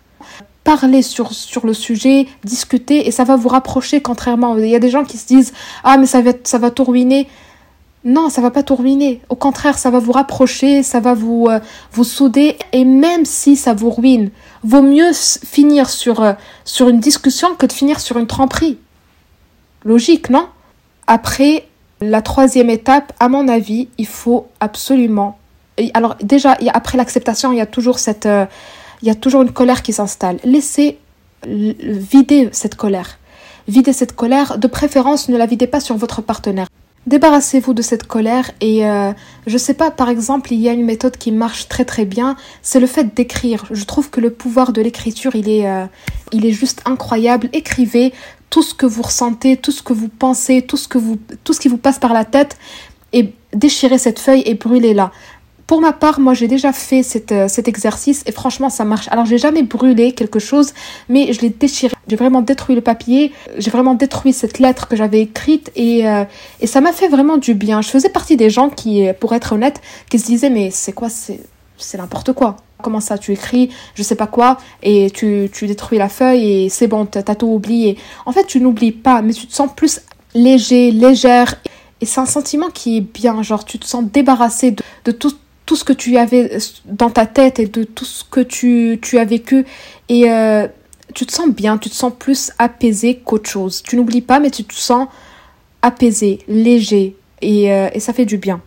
parler 0.67 1.03
sur, 1.03 1.33
sur 1.33 1.65
le 1.65 1.73
sujet, 1.73 2.27
discuter, 2.43 3.07
et 3.07 3.13
ça 3.13 3.23
va 3.23 3.37
vous 3.37 3.49
rapprocher 3.49 4.03
contrairement. 4.03 4.59
Il 4.59 4.67
y 4.67 4.75
a 4.75 4.81
des 4.81 4.91
gens 4.91 5.05
qui 5.05 5.17
se 5.17 5.27
disent 5.27 5.53
Ah, 5.85 5.97
mais 5.97 6.07
ça 6.07 6.21
va, 6.21 6.33
ça 6.43 6.59
va 6.59 6.73
tout 6.73 6.83
ruiner. 6.83 7.29
Non, 8.05 8.31
ça 8.31 8.41
va 8.41 8.51
pas 8.51 8.65
tout 8.65 8.75
ruiner. 8.75 9.21
Au 9.29 9.37
contraire, 9.37 9.79
ça 9.79 9.91
va 9.91 10.01
vous 10.01 10.13
rapprocher, 10.13 10.83
ça 10.83 10.99
va 10.99 11.15
vous, 11.15 11.47
euh, 11.49 11.61
vous 11.93 12.05
souder. 12.05 12.57
Et 12.73 12.85
même 12.85 13.25
si 13.25 13.55
ça 13.55 13.75
vous 13.75 13.91
ruine, 13.91 14.31
vaut 14.65 14.83
mieux 14.83 15.13
finir 15.13 15.89
sur, 15.89 16.21
euh, 16.21 16.33
sur 16.65 16.89
une 16.89 17.01
discussion 17.01 17.55
que 17.55 17.67
de 17.67 17.73
finir 17.73 18.01
sur 18.01 18.17
une 18.19 18.27
tromperie. 18.27 18.79
Logique, 19.85 20.31
non? 20.31 20.49
Après, 21.07 21.69
la 22.01 22.23
troisième 22.23 22.71
étape, 22.71 23.13
à 23.21 23.29
mon 23.29 23.47
avis, 23.47 23.89
il 23.99 24.07
faut 24.07 24.49
absolument. 24.59 25.39
Alors, 25.95 26.17
déjà, 26.23 26.57
après 26.75 26.99
l'acceptation, 26.99 27.53
il 27.53 27.59
y 27.59 27.61
a 27.61 27.67
toujours 27.67 28.01
cette. 28.01 28.27
Euh, 28.27 28.47
il 29.03 29.09
y 29.09 29.11
a 29.11 29.15
toujours 29.15 29.43
une 29.43 29.53
colère 29.53 29.83
qui 29.83 29.93
s'installe. 29.93 30.39
Laissez 30.45 30.99
vider 31.47 32.49
cette 32.53 32.75
colère. 32.75 33.19
Videz 33.69 33.93
cette 33.93 34.15
colère, 34.15 34.59
de 34.59 34.67
préférence 34.67 35.29
ne 35.29 35.37
la 35.37 35.47
videz 35.47 35.67
pas 35.67 35.81
sur 35.81 35.97
votre 35.97 36.23
partenaire. 36.23 36.69
Débarrassez-vous 37.07 37.73
de 37.73 37.83
cette 37.83 38.05
colère 38.07 38.51
et 38.61 38.85
euh, 38.85 39.13
je 39.47 39.59
sais 39.59 39.75
pas, 39.75 39.93
par 39.93 40.09
exemple, 40.09 40.53
il 40.53 40.61
y 40.61 40.69
a 40.69 40.73
une 40.73 40.85
méthode 40.85 41.17
qui 41.17 41.31
marche 41.31 41.69
très 41.69 41.85
très 41.85 42.05
bien, 42.05 42.37
c'est 42.63 42.81
le 42.81 42.89
fait 42.89 43.15
d'écrire. 43.15 43.65
Je 43.71 43.85
trouve 43.85 44.11
que 44.11 44.21
le 44.21 44.31
pouvoir 44.31 44.73
de 44.73 44.83
l'écriture, 44.83 45.37
il 45.37 45.49
est, 45.49 45.69
euh, 45.69 45.87
il 46.33 46.45
est 46.45 46.51
juste 46.51 46.83
incroyable. 46.85 47.49
Écrivez 47.53 48.13
tout 48.51 48.63
ce 48.63 48.75
que 48.75 48.87
vous 48.87 49.03
ressentez, 49.03 49.57
tout 49.57 49.71
ce 49.71 49.83
que 49.83 49.93
vous 49.93 50.09
pensez, 50.09 50.63
tout 50.63 50.77
ce 50.77 50.89
que 50.89 50.99
vous, 50.99 51.17
tout 51.45 51.53
ce 51.53 51.61
qui 51.61 51.69
vous 51.69 51.77
passe 51.77 52.01
par 52.01 52.13
la 52.13 52.25
tête 52.25 52.57
et 53.13 53.33
déchirez 53.53 53.99
cette 53.99 54.19
feuille 54.19 54.43
et 54.45 54.55
brûlez-la. 54.55 55.13
Pour 55.67 55.81
ma 55.81 55.93
part, 55.93 56.21
moi 56.21 56.33
j'ai 56.33 56.47
déjà 56.47 56.73
fait 56.73 57.03
euh, 57.33 57.49
cet 57.49 57.67
exercice 57.67 58.23
et 58.27 58.33
franchement 58.33 58.71
ça 58.71 58.85
marche. 58.85 59.09
Alors 59.11 59.27
j'ai 59.27 59.39
jamais 59.39 59.65
brûlé 59.65 60.13
quelque 60.13 60.39
chose, 60.39 60.73
mais 61.09 61.33
je 61.33 61.41
l'ai 61.41 61.49
déchiré. 61.49 61.93
J'ai 62.07 62.17
vraiment 62.17 62.41
détruit 62.41 62.77
le 62.77 62.83
papier, 62.83 63.33
j'ai 63.59 63.71
vraiment 63.73 63.95
détruit 63.95 64.33
cette 64.33 64.61
lettre 64.61 64.87
que 64.87 64.95
j'avais 64.95 65.23
écrite 65.23 65.73
et, 65.75 66.09
euh, 66.09 66.25
et 66.61 66.69
ça 66.69 66.81
m'a 66.81 66.93
fait 66.93 67.09
vraiment 67.09 67.37
du 67.37 67.55
bien. 67.55 67.83
Je 67.83 67.89
faisais 67.89 68.11
partie 68.11 68.37
des 68.37 68.49
gens 68.49 68.71
qui, 68.71 69.09
pour 69.19 69.35
être 69.35 69.55
honnête, 69.55 69.81
qui 70.09 70.21
se 70.21 70.27
disaient 70.27 70.51
mais 70.51 70.71
c'est 70.71 70.93
quoi, 70.93 71.09
c'est 71.09 71.99
n'importe 71.99 72.33
quoi. 72.33 72.57
Comment 72.81 73.01
ça, 73.01 73.19
tu 73.19 73.33
écris, 73.33 73.71
je 73.95 74.03
sais 74.05 74.15
pas 74.15 74.29
quoi, 74.29 74.59
et 74.85 75.11
tu, 75.11 75.51
tu 75.53 75.67
détruis 75.67 75.99
la 75.99 76.09
feuille 76.09 76.65
et 76.65 76.69
c'est 76.69 76.87
bon, 76.87 77.07
t'as 77.07 77.23
tout 77.35 77.49
oublié. 77.49 77.99
En 78.27 78.33
fait, 78.33 78.45
tu 78.47 78.61
n'oublies 78.61 78.93
pas, 78.93 79.23
mais 79.23 79.33
tu 79.33 79.47
te 79.47 79.55
sens 79.55 79.71
plus 79.75 80.03
léger, 80.35 80.93
légère. 80.93 81.57
Et 82.03 82.07
c'est 82.07 82.21
un 82.21 82.27
sentiment 82.27 82.69
qui 82.69 82.99
est 82.99 83.01
bien, 83.01 83.43
genre 83.43 83.65
tu 83.65 83.79
te 83.79 83.87
sens 83.87 84.05
débarrassé 84.05 84.73
de, 84.73 84.83
de 85.07 85.11
tout, 85.11 85.33
tout 85.67 85.75
ce 85.75 85.85
que 85.85 85.93
tu 85.93 86.17
avais 86.17 86.59
dans 86.87 87.11
ta 87.11 87.27
tête 87.27 87.59
et 87.59 87.67
de 87.67 87.83
tout 87.83 88.05
ce 88.05 88.25
que 88.25 88.41
tu, 88.41 88.99
tu 89.03 89.19
as 89.19 89.25
vécu. 89.25 89.67
Et 90.09 90.31
euh, 90.31 90.69
tu 91.13 91.27
te 91.27 91.33
sens 91.33 91.49
bien, 91.49 91.77
tu 91.77 91.91
te 91.91 91.95
sens 91.95 92.13
plus 92.17 92.53
apaisé 92.59 93.17
qu'autre 93.17 93.51
chose. 93.51 93.83
Tu 93.83 93.97
n'oublies 93.97 94.23
pas, 94.23 94.39
mais 94.39 94.51
tu 94.51 94.65
te 94.65 94.75
sens 94.75 95.09
apaisé, 95.83 96.39
léger. 96.47 97.17
Et, 97.43 97.73
euh, 97.73 97.91
et, 97.93 98.01
ça 98.01 98.13
fait 98.13 98.25
du 98.25 98.39
bien. 98.39 98.63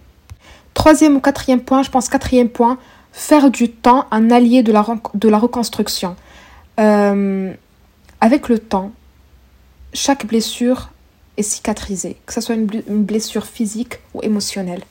Troisième 0.74 1.16
ou 1.16 1.20
quatrième 1.22 1.62
point, 1.62 1.84
je 1.84 1.90
pense 1.90 2.10
quatrième 2.10 2.50
point, 2.50 2.78
faire 3.14 3.50
du 3.50 3.70
temps 3.70 4.06
un 4.12 4.30
allié 4.30 4.62
de 4.62 4.72
la, 4.72 4.86
de 5.14 5.30
la 5.30 5.40
reconstruction. 5.40 6.16
Euh, 6.80 7.54
avec 8.22 8.50
le 8.50 8.60
temps, 8.60 8.92
chaque 9.94 10.26
blessure 10.26 10.90
est 11.38 11.44
cicatrisée, 11.44 12.18
que 12.26 12.34
ce 12.34 12.42
soit 12.42 12.56
une 12.56 12.66
blessure 13.04 13.46
physique 13.46 14.00
ou 14.14 14.22
émotionnelle. 14.22 14.84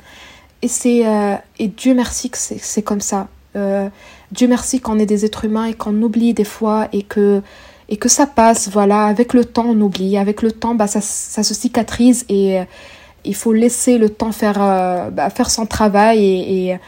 Et, 0.62 0.68
c'est, 0.68 1.06
euh, 1.06 1.34
et 1.58 1.68
Dieu 1.68 1.94
merci 1.94 2.30
que 2.30 2.38
c'est, 2.38 2.82
comme 2.82 3.00
ça. 3.00 3.28
Euh, 3.56 3.88
Dieu 4.32 4.48
merci 4.48 4.80
qu'on 4.80 4.98
est 4.98 5.06
des 5.06 5.24
êtres 5.24 5.44
humains 5.44 5.66
et 5.66 5.74
qu'on 5.74 6.02
oublie 6.02 6.34
des 6.34 6.44
fois 6.44 6.88
et 6.92 7.02
que, 7.02 7.42
et 7.88 7.96
que 7.96 8.08
ça 8.08 8.26
passe. 8.26 8.68
Voilà, 8.68 9.04
avec 9.04 9.34
le 9.34 9.44
temps, 9.44 9.66
on 9.68 9.80
oublie. 9.80 10.16
Avec 10.18 10.42
le 10.42 10.50
temps, 10.50 10.74
bah, 10.74 10.88
ça, 10.88 11.00
ça 11.00 11.42
se 11.42 11.54
cicatrise 11.54 12.24
et 12.28 12.58
euh, 12.58 12.64
il 13.24 13.34
faut 13.34 13.52
laisser 13.52 13.98
le 13.98 14.08
temps 14.08 14.32
faire, 14.32 14.58
bah, 15.10 15.30
faire 15.30 15.50
son 15.50 15.66
travail 15.66 16.24
et, 16.24 16.78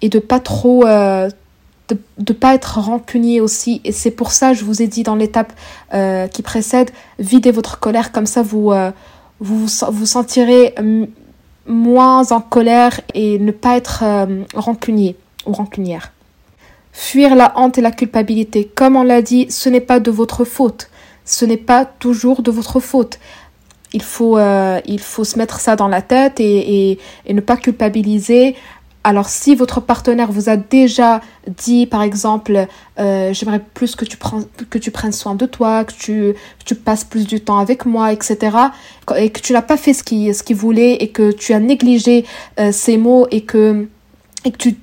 et, 0.00 0.08
de 0.08 0.18
pas 0.18 0.40
trop. 0.40 0.84
de 0.84 2.32
pas 2.32 2.54
être 2.54 2.78
rancunier 2.78 3.40
aussi. 3.40 3.80
Et 3.84 3.92
c'est 3.92 4.12
pour 4.12 4.32
ça, 4.32 4.54
je 4.54 4.64
vous 4.64 4.82
ai 4.82 4.86
dit 4.86 5.02
dans 5.02 5.16
l'étape 5.16 5.52
qui 6.32 6.42
précède, 6.42 6.90
videz 7.18 7.50
votre 7.50 7.80
colère, 7.80 8.12
comme 8.12 8.26
ça 8.26 8.42
vous, 8.42 8.72
vous 9.40 9.66
vous 9.66 10.06
sentirez 10.06 10.74
moins 11.66 12.32
en 12.32 12.40
colère 12.40 13.00
et 13.14 13.38
ne 13.38 13.52
pas 13.52 13.76
être 13.76 14.02
euh, 14.02 14.42
rancunier 14.54 15.16
ou 15.46 15.52
rancunière. 15.52 16.12
Fuir 16.92 17.34
la 17.34 17.52
honte 17.56 17.78
et 17.78 17.80
la 17.80 17.90
culpabilité. 17.90 18.70
Comme 18.74 18.96
on 18.96 19.02
l'a 19.02 19.22
dit, 19.22 19.50
ce 19.50 19.68
n'est 19.68 19.80
pas 19.80 20.00
de 20.00 20.10
votre 20.10 20.44
faute. 20.44 20.90
Ce 21.24 21.44
n'est 21.44 21.56
pas 21.56 21.84
toujours 21.84 22.42
de 22.42 22.50
votre 22.50 22.80
faute. 22.80 23.18
Il 23.94 24.02
faut, 24.02 24.38
euh, 24.38 24.80
il 24.86 25.00
faut 25.00 25.24
se 25.24 25.38
mettre 25.38 25.60
ça 25.60 25.76
dans 25.76 25.88
la 25.88 26.02
tête 26.02 26.40
et, 26.40 26.90
et, 26.90 26.98
et 27.26 27.34
ne 27.34 27.40
pas 27.40 27.56
culpabiliser. 27.56 28.56
Alors 29.04 29.28
si 29.28 29.56
votre 29.56 29.80
partenaire 29.80 30.30
vous 30.30 30.48
a 30.48 30.56
déjà 30.56 31.20
dit 31.56 31.86
par 31.86 32.02
exemple 32.02 32.66
euh, 33.00 33.32
j'aimerais 33.32 33.58
plus 33.58 33.96
que 33.96 34.04
tu, 34.04 34.16
prends, 34.16 34.42
que 34.70 34.78
tu 34.78 34.92
prennes 34.92 35.12
soin 35.12 35.34
de 35.34 35.46
toi, 35.46 35.84
que 35.84 35.92
tu, 35.92 36.74
passes 36.76 37.04
plus 37.04 37.26
du 37.26 37.40
temps 37.40 37.58
avec 37.58 37.84
moi, 37.84 38.12
etc. 38.12 38.56
et 39.16 39.30
que 39.30 39.40
tu 39.40 39.52
n'as 39.52 39.62
pas 39.62 39.76
fait 39.76 39.92
ce 39.92 40.04
qu'il 40.04 40.56
voulait 40.56 40.94
et 40.94 41.08
que 41.08 41.32
tu 41.32 41.52
as 41.52 41.58
négligé 41.58 42.24
euh, 42.60 42.70
ces 42.70 42.96
mots 42.96 43.26
et 43.30 43.42
que 43.42 43.88
tu 44.44 44.74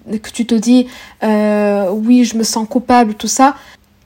te 0.46 0.56
dis 0.56 0.88
euh, 1.24 1.90
oui 1.92 2.26
je 2.26 2.38
me 2.38 2.44
sens 2.44 2.68
coupable 2.68 3.14
tout 3.14 3.28
ça 3.28 3.56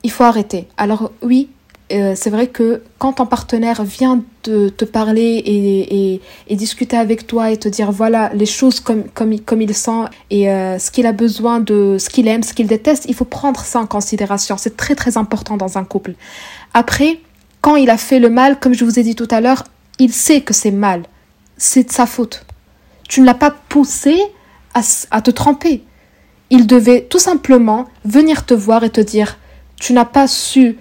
il 0.04 0.12
faut 0.12 0.24
arrêter 0.24 0.68
alors 0.78 1.12
oui 1.22 1.50
euh, 1.92 2.14
c'est 2.16 2.30
vrai 2.30 2.48
que 2.48 2.82
quand 2.98 3.14
ton 3.14 3.26
partenaire 3.26 3.84
vient 3.84 4.24
de 4.46 4.70
te 4.70 4.86
parler 4.86 5.22
et, 5.46 6.22
et, 6.48 6.56
discuter 6.56 6.96
avec 6.96 7.28
toi 7.28 7.52
et 7.52 7.58
te 7.58 7.68
dire 7.68 7.92
voilà 7.92 8.32
les 8.34 8.46
choses 8.46 8.80
comme, 8.80 9.04
comme, 9.10 9.38
comme 9.42 9.62
il 9.62 9.76
sent 9.76 10.06
et 10.30 10.50
euh, 10.50 10.80
ce 10.80 10.92
qu'il 10.92 11.06
a 11.06 11.12
besoin 11.12 11.60
de 11.60 11.98
ce 12.00 12.10
qu'il 12.10 12.28
aime, 12.28 12.42
ce 12.42 12.54
qu'il 12.54 12.68
déteste, 12.68 13.06
il 13.10 13.14
faut 13.14 13.26
prendre 13.26 13.60
ça 13.60 13.80
en 13.80 13.86
considération. 13.86 14.56
C'est 14.58 14.78
très 14.78 14.96
très 14.96 15.18
important 15.18 15.58
dans 15.58 15.78
un 15.78 15.84
couple. 15.84 16.14
Après, 16.74 17.20
quand 17.60 17.76
il 17.76 17.90
a 17.90 17.98
fait 17.98 18.20
le 18.20 18.30
mal, 18.30 18.60
comme 18.60 18.74
je 18.74 18.86
vous 18.86 18.98
ai 18.98 19.04
dit 19.04 19.16
tout 19.16 19.28
à 19.30 19.42
l'heure, 19.42 19.66
il 20.00 20.14
sait 20.14 20.42
que 20.42 20.54
c'est 20.54 20.72
mal. 20.72 21.04
C'est 21.58 21.84
de 21.84 21.92
sa 21.92 22.06
faute. 22.06 22.46
Tu 23.10 23.20
ne 23.22 23.26
l'as 23.26 23.36
pas 23.36 23.52
poussé 23.52 24.16
à, 24.74 24.82
à 25.12 25.22
te 25.22 25.32
tromper. 25.32 25.84
Il 26.50 26.66
devait 26.66 27.02
tout 27.10 27.20
simplement 27.20 27.86
venir 28.06 28.46
te 28.46 28.54
voir 28.54 28.84
et 28.86 28.90
te 28.90 29.02
dire 29.02 29.38
tu 29.76 29.92
n'as 29.92 30.06
pas 30.06 30.28
su 30.28 30.78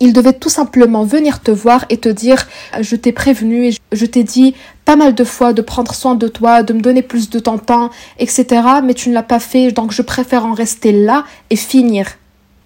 il 0.00 0.12
devait 0.12 0.32
tout 0.32 0.48
simplement 0.48 1.04
venir 1.04 1.40
te 1.40 1.50
voir 1.50 1.84
et 1.88 1.96
te 1.96 2.08
dire 2.08 2.46
je 2.80 2.96
t'ai 2.96 3.12
prévenu 3.12 3.66
et 3.66 3.76
je 3.92 4.06
t'ai 4.06 4.24
dit 4.24 4.54
pas 4.84 4.96
mal 4.96 5.14
de 5.14 5.24
fois 5.24 5.52
de 5.52 5.62
prendre 5.62 5.94
soin 5.94 6.14
de 6.14 6.28
toi, 6.28 6.62
de 6.62 6.72
me 6.72 6.80
donner 6.80 7.02
plus 7.02 7.30
de 7.30 7.38
ton 7.38 7.58
temps, 7.58 7.90
etc. 8.18 8.46
Mais 8.84 8.94
tu 8.94 9.08
ne 9.08 9.14
l'as 9.14 9.22
pas 9.22 9.40
fait, 9.40 9.72
donc 9.72 9.92
je 9.92 10.02
préfère 10.02 10.46
en 10.46 10.52
rester 10.52 10.92
là 10.92 11.24
et 11.50 11.56
finir. 11.56 12.06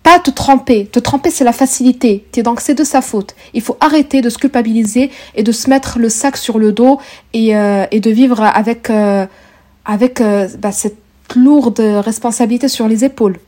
Pas 0.03 0.19
te 0.19 0.31
tremper. 0.31 0.87
Te 0.87 0.99
tremper, 0.99 1.31
c'est 1.31 1.45
la 1.45 1.53
facilité. 1.53 2.27
Donc 2.43 2.61
c'est 2.61 2.75
de 2.75 2.85
sa 2.85 3.03
faute. 3.03 3.35
Il 3.55 3.61
faut 3.63 3.77
arrêter 3.81 4.23
de 4.23 4.31
se 4.31 4.39
culpabiliser 4.39 5.11
et 5.35 5.43
de 5.43 5.53
se 5.53 5.69
mettre 5.69 5.99
le 5.99 6.09
sac 6.09 6.37
sur 6.37 6.59
le 6.59 6.73
dos 6.73 7.01
et, 7.33 7.57
euh, 7.57 7.87
de 7.87 8.11
vivre 8.11 8.43
avec, 8.43 8.91
euh, 8.91 9.27
avec 9.85 10.21
euh, 10.21 10.49
bah, 10.59 10.73
cette 10.73 10.97
lourde 11.37 11.81
responsabilité 11.81 12.69
sur 12.69 12.89
les 12.89 13.05
épaules 13.05 13.39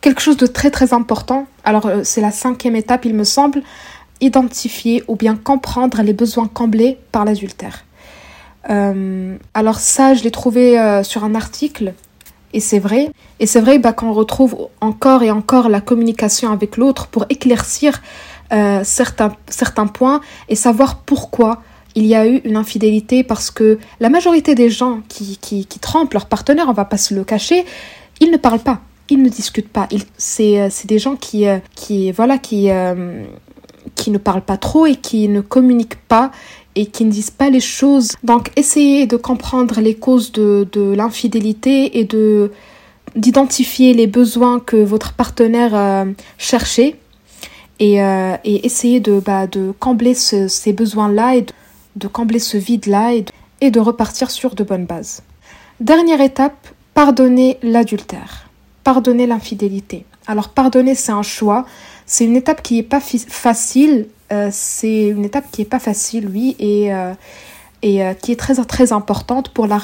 quelque 0.00 0.20
chose 0.20 0.36
de 0.36 0.46
très 0.46 0.70
très 0.70 0.92
important. 0.92 1.46
Alors 1.64 1.86
euh, 1.86 2.00
c'est 2.04 2.20
la 2.20 2.30
cinquième 2.30 2.76
étape, 2.76 3.04
il 3.04 3.14
me 3.14 3.24
semble, 3.24 3.62
identifier 4.20 5.02
ou 5.08 5.16
bien 5.16 5.36
comprendre 5.36 6.02
les 6.02 6.12
besoins 6.12 6.46
comblés 6.46 6.98
par 7.12 7.24
l'adultère. 7.24 7.84
Euh, 8.70 9.36
alors 9.54 9.78
ça, 9.78 10.14
je 10.14 10.24
l'ai 10.24 10.30
trouvé 10.30 10.78
euh, 10.78 11.02
sur 11.02 11.24
un 11.24 11.34
article 11.34 11.94
et 12.52 12.60
c'est 12.60 12.78
vrai. 12.78 13.10
Et 13.40 13.46
c'est 13.46 13.60
vrai 13.60 13.78
bah, 13.78 13.92
qu'on 13.92 14.12
retrouve 14.12 14.68
encore 14.80 15.22
et 15.22 15.30
encore 15.30 15.68
la 15.68 15.80
communication 15.80 16.50
avec 16.50 16.76
l'autre 16.76 17.06
pour 17.08 17.26
éclaircir 17.28 18.02
certains, 18.84 19.86
points 19.92 20.20
et 20.48 20.54
savoir 20.54 21.00
pourquoi 21.00 21.62
il 21.96 22.06
y 22.06 22.14
a 22.14 22.28
eu 22.28 22.36
une 22.44 22.56
infidélité 22.56 23.24
parce 23.24 23.50
que 23.50 23.80
la 23.98 24.08
majorité 24.08 24.54
des 24.54 24.70
gens 24.70 25.00
qui, 25.08 25.36
qui, 25.38 25.66
qui 25.66 25.80
trompent 25.80 26.14
leur 26.14 26.26
partenaire, 26.26 26.66
on 26.68 26.72
va 26.72 26.84
pas 26.84 26.96
se 26.96 27.12
le 27.12 27.24
cacher, 27.24 27.64
ils 28.20 28.30
ne 28.30 28.36
parlent 28.36 28.60
pas 28.60 28.82
ils 29.10 29.22
ne 29.22 29.28
discutent 29.28 29.68
pas. 29.68 29.88
C'est 30.16 30.60
euh, 30.60 30.68
des 30.84 30.98
gens 30.98 31.16
qui, 31.16 31.46
euh, 31.46 31.58
voilà, 32.14 32.38
euh, 32.52 33.24
qui 33.94 34.10
ne 34.10 34.18
parlent 34.18 34.44
pas 34.44 34.56
trop 34.56 34.86
et 34.86 34.96
qui 34.96 35.28
ne 35.28 35.40
communiquent 35.40 36.00
pas 36.08 36.30
et 36.74 36.86
qui 36.86 37.04
ne 37.04 37.10
disent 37.10 37.30
pas 37.30 37.50
les 37.50 37.60
choses. 37.60 38.12
Donc 38.22 38.50
essayez 38.56 39.06
de 39.06 39.16
comprendre 39.16 39.80
les 39.80 39.94
causes 39.94 40.32
de, 40.32 40.92
l'infidélité 40.94 41.98
et 41.98 42.04
de 42.04 42.50
d'identifier 43.14 43.94
les 43.94 44.06
besoins 44.06 44.60
que 44.60 44.76
votre 44.76 45.14
partenaire 45.14 46.04
cherchait 46.36 46.96
et, 47.78 47.94
et 47.94 48.66
essayer 48.66 49.00
de, 49.00 49.20
bah, 49.20 49.46
de 49.46 49.72
combler 49.80 50.12
ce, 50.12 50.48
ces 50.48 50.74
besoins-là 50.74 51.36
et 51.36 51.42
de, 51.42 51.52
de, 51.94 52.08
combler 52.08 52.40
ce 52.40 52.58
vide-là 52.58 53.14
et, 53.14 53.24
et 53.62 53.70
de 53.70 53.80
repartir 53.80 54.30
sur 54.30 54.54
de 54.54 54.64
bonnes 54.64 54.84
bases. 54.84 55.22
Dernière 55.80 56.20
étape, 56.20 56.68
pardonner 56.92 57.56
l'adultère 57.62 58.45
pardonner 58.86 59.26
l'infidélité. 59.26 60.04
Alors 60.28 60.50
pardonner, 60.50 60.94
c'est 60.94 61.10
un 61.10 61.24
choix. 61.24 61.66
C'est 62.06 62.24
une 62.24 62.36
étape 62.36 62.62
qui 62.62 62.76
n'est 62.76 62.84
pas 62.84 63.00
facile. 63.00 64.06
Euh, 64.30 64.48
c'est 64.52 65.08
une 65.08 65.24
étape 65.24 65.46
qui 65.50 65.62
n'est 65.62 65.68
pas 65.68 65.80
facile, 65.80 66.28
oui, 66.32 66.54
et, 66.60 66.94
euh, 66.94 67.12
euh, 67.84 68.14
qui 68.14 68.30
est 68.30 68.36
très, 68.36 68.54
très 68.64 68.92
importante 68.92 69.48
pour 69.48 69.66
la, 69.66 69.78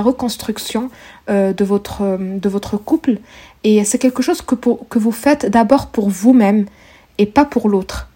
reconstruction 0.00 0.90
de, 1.28 1.64
votre, 1.64 2.18
de 2.20 2.48
votre 2.48 2.76
couple. 2.76 3.18
Et 3.64 3.82
c'est 3.82 3.98
quelque 3.98 4.22
chose 4.22 4.42
que, 4.42 4.54
pour, 4.54 4.88
que 4.88 5.00
vous 5.00 5.10
faites 5.10 5.46
d'abord 5.46 5.88
pour 5.88 6.08
vous-même 6.08 6.66
et 7.18 7.26
pas 7.26 7.46
pour 7.46 7.68
l'autre. 7.68 8.08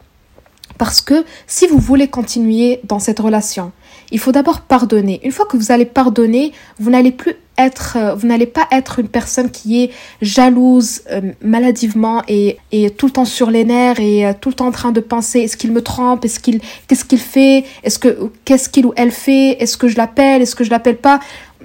Parce 0.81 1.03
que 1.03 1.27
si 1.47 1.67
vous 1.67 1.77
voulez 1.77 2.09
continuer 2.09 2.81
dans 2.85 3.01
cette 3.01 3.21
relation, 3.21 3.71
il 4.13 4.19
faut 4.19 4.33
d'abord 4.33 4.63
pardonner. 4.63 5.21
Une 5.23 5.31
fois 5.31 5.45
que 5.45 5.59
vous 5.59 5.73
allez 5.73 5.85
pardonner, 5.85 6.53
vous 6.79 6.89
n'allez 6.89 7.13
plus 7.13 7.35
être, 7.59 7.99
euh, 7.99 8.15
vous 8.15 8.27
n'allez 8.27 8.47
pas 8.47 8.67
être 8.73 8.99
une 8.99 9.09
personne 9.09 9.51
qui 9.51 9.83
est 9.83 9.91
jalouse 10.23 11.03
euh, 11.11 11.33
maladivement 11.43 12.23
et, 12.29 12.57
et 12.73 12.89
tout 12.89 13.05
le 13.05 13.13
temps 13.13 13.27
sur 13.27 13.51
les 13.51 13.67
nerfs 13.67 14.01
et 14.01 14.25
euh, 14.25 14.33
tout 14.41 14.49
le 14.49 14.55
temps 14.55 14.69
en 14.69 14.71
train 14.71 14.91
de 14.91 15.01
penser 15.01 15.41
est-ce 15.41 15.59
qu'il 15.59 15.71
me 15.71 15.83
trompe, 15.83 16.25
est-ce 16.25 16.41
qu'il, 16.41 16.63
qu'est-ce 16.89 17.05
qu'il 17.05 17.19
fait, 17.19 17.67
est-ce 17.83 17.99
que, 17.99 18.31
qu'est-ce 18.47 18.71
qu'il 18.71 18.87
ou 18.87 18.95
elle 18.97 19.11
fait, 19.11 19.63
est-ce 19.63 19.77
que 19.77 19.87
je 19.87 19.99
l'appelle, 19.99 20.41
est-ce 20.41 20.57
que 20.57 20.65
je 20.65 20.71
l'appelle 20.71 20.97
pas? 20.97 21.21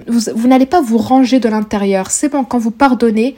Vous, 0.08 0.20
vous 0.34 0.46
n'allez 0.46 0.66
pas 0.66 0.82
vous 0.82 0.98
ranger 0.98 1.40
de 1.40 1.48
l'intérieur. 1.48 2.10
C'est 2.10 2.28
bon, 2.28 2.44
quand 2.44 2.58
vous 2.58 2.70
pardonnez, 2.70 3.34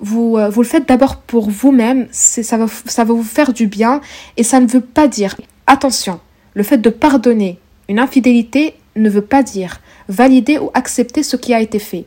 vous, 0.00 0.36
euh, 0.36 0.48
vous 0.48 0.62
le 0.62 0.66
faites 0.66 0.88
d'abord 0.88 1.16
pour 1.16 1.50
vous-même, 1.50 2.08
ça 2.12 2.56
va, 2.56 3.04
vous 3.04 3.22
faire 3.22 3.52
du 3.52 3.66
bien 3.66 4.00
et 4.36 4.42
ça 4.42 4.60
ne 4.60 4.66
veut 4.66 4.80
pas 4.80 5.08
dire, 5.08 5.36
attention, 5.66 6.20
le 6.54 6.62
fait 6.62 6.78
de 6.78 6.90
pardonner 6.90 7.58
une 7.88 7.98
infidélité 7.98 8.74
ne 8.96 9.08
veut 9.08 9.22
pas 9.22 9.42
dire 9.42 9.80
valider 10.08 10.58
ou 10.58 10.70
accepter 10.74 11.22
ce 11.22 11.36
qui 11.36 11.54
a 11.54 11.60
été 11.60 11.78
fait. 11.78 12.06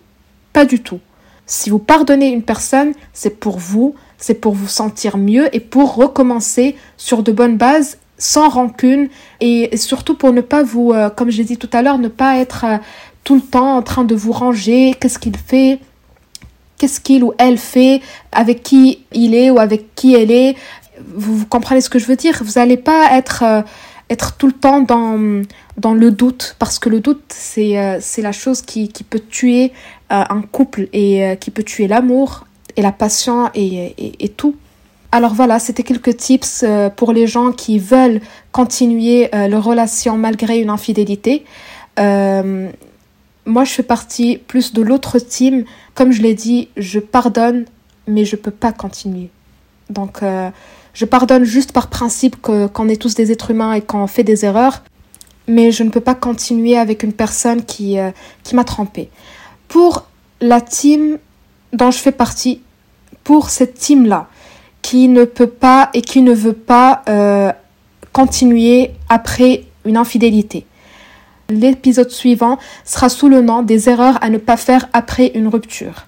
Pas 0.54 0.66
du 0.66 0.82
tout. 0.82 1.00
Si 1.46 1.70
vous 1.70 1.80
pardonnez 1.80 2.30
une 2.30 2.44
personne, 2.44 2.94
c'est 3.14 3.40
pour 3.40 3.58
vous, 3.58 3.96
c'est 4.18 4.36
pour 4.36 4.54
vous 4.54 4.68
sentir 4.68 5.18
mieux 5.18 5.54
et 5.56 5.60
pour 5.60 5.96
recommencer 5.96 6.76
sur 6.98 7.24
de 7.24 7.32
bonnes 7.32 7.58
bases, 7.58 7.98
sans 8.18 8.50
rancune 8.50 9.10
et 9.40 9.76
surtout 9.78 10.16
pour 10.16 10.32
ne 10.32 10.42
pas 10.42 10.64
vous, 10.64 10.92
euh, 10.92 11.10
comme 11.10 11.32
j'ai 11.32 11.44
dit 11.44 11.58
tout 11.58 11.70
à 11.74 11.82
l'heure, 11.82 11.98
ne 11.98 12.08
pas 12.08 12.38
être 12.38 12.66
euh, 12.66 12.78
tout 13.24 13.36
le 13.36 13.42
temps 13.42 13.76
en 13.76 13.82
train 13.82 14.04
de 14.04 14.16
vous 14.16 14.32
ranger, 14.32 14.96
qu'est-ce 15.00 15.20
qu'il 15.20 15.36
fait, 15.36 15.80
qu'est-ce 16.82 17.00
qu'il 17.00 17.24
ou 17.24 17.32
elle 17.38 17.60
fait, 17.60 18.02
avec 18.32 18.64
qui 18.64 19.06
il 19.14 19.36
est 19.36 19.52
ou 19.52 19.60
avec 19.60 19.94
qui 19.94 20.16
elle 20.16 20.32
est. 20.32 20.56
Vous, 21.14 21.46
comprenez 21.46 21.80
ce 21.80 21.92
que 21.92 22.00
je 22.00 22.08
veux 22.08 22.16
dire? 22.16 22.42
Vous 22.44 22.54
n'allez 22.56 22.78
pas 22.78 23.16
être 23.16 23.44
euh, 23.44 23.62
être 24.10 24.36
tout 24.36 24.48
le 24.48 24.54
temps 24.54 24.82
dans, 24.82 25.44
dans 25.78 25.94
le 25.94 26.10
doute, 26.10 26.56
parce 26.58 26.80
que 26.80 26.90
le 26.90 27.00
doute, 27.00 27.22
c'est 27.30 27.78
euh, 27.78 28.00
la 28.18 28.32
chose 28.32 28.64
qui, 28.64 28.90
qui 28.90 29.04
peut 29.04 29.22
tuer 29.30 29.74
euh, 30.12 30.24
un 30.28 30.42
couple 30.42 30.90
et 30.92 31.38
qui 31.40 31.52
peut 31.52 31.64
tuer 31.64 31.88
l'amour 31.88 32.48
et 32.76 32.82
la 32.82 32.92
passion 32.92 33.52
et, 33.54 33.94
et, 34.20 34.30
tout. 34.30 34.56
Alors 35.12 35.36
voilà, 35.36 35.60
c'était 35.60 35.84
quelques 35.84 36.18
tips 36.18 36.66
pour 36.96 37.14
les 37.14 37.28
gens 37.28 37.52
qui 37.52 37.80
veulent 37.80 38.22
continuer 38.52 39.30
leur 39.34 39.64
relation 39.64 40.18
malgré 40.18 40.60
une 40.60 40.70
infidélité. 40.70 41.46
Moi, 43.46 43.64
je 43.64 43.74
fais 43.74 43.84
partie 43.84 44.38
plus 44.38 44.74
de 44.74 44.82
l'autre 44.82 45.20
team. 45.20 45.66
Comme 45.96 46.12
je 46.12 46.22
l'ai 46.22 46.34
dit, 46.34 46.70
je 46.78 47.00
pardonne, 47.00 47.66
mais 48.08 48.26
je 48.26 48.36
peux 48.36 48.52
pas 48.52 48.72
continuer. 48.72 49.30
Donc, 49.90 50.22
je 50.94 51.06
pardonne 51.06 51.44
juste 51.44 51.72
par 51.72 51.88
principe 51.88 52.42
qu'on 52.42 52.90
est 52.90 53.02
tous 53.02 53.16
des 53.16 53.32
êtres 53.32 53.52
humains 53.52 53.74
et 53.74 53.82
qu'on 53.82 54.08
fait 54.08 54.24
des 54.24 54.46
erreurs, 54.46 54.84
mais 55.48 55.72
je 55.72 55.84
ne 55.84 55.90
peux 55.90 56.02
pas 56.02 56.16
continuer 56.16 56.78
avec 56.78 57.04
une 57.04 57.14
personne 57.14 57.64
qui, 57.64 57.98
euh, 57.98 58.12
qui 58.44 58.56
m'a 58.56 58.64
trompée. 58.64 59.10
Pour 59.68 60.06
la 60.42 60.60
team 60.60 61.18
dont 61.74 61.92
je 61.92 61.98
fais 61.98 62.12
partie, 62.12 62.62
pour 63.24 63.50
cette 63.50 63.76
team-là, 63.76 64.28
qui 64.82 65.08
ne 65.08 65.26
peut 65.26 65.48
pas 65.48 65.90
et 65.94 66.02
qui 66.02 66.22
ne 66.22 66.34
veut 66.34 66.54
pas 66.54 67.04
euh, 67.08 67.52
continuer 68.12 68.92
après 69.10 69.64
une 69.86 69.96
infidélité. 69.96 70.66
L'épisode 71.60 72.10
suivant 72.10 72.58
sera 72.86 73.10
sous 73.10 73.30
le 73.30 73.42
nom 73.42 73.62
des 73.62 73.90
erreurs 73.90 74.18
à 74.22 74.30
ne 74.30 74.38
pas 74.38 74.58
faire 74.58 74.88
après 74.94 75.32
une 75.36 75.48
rupture. 75.48 76.06